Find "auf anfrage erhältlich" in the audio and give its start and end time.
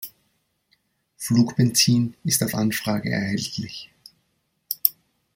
2.41-3.91